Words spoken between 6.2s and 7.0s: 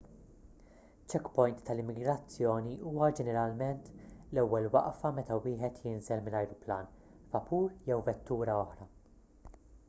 minn ajruplan